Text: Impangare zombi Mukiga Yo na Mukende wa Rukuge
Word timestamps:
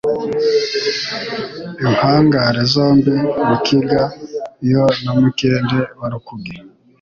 Impangare 1.83 2.61
zombi 2.73 3.13
Mukiga 3.47 4.01
Yo 4.71 4.83
na 5.03 5.11
Mukende 5.19 5.79
wa 5.99 6.07
Rukuge 6.11 6.55